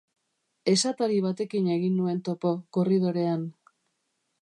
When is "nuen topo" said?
2.01-2.57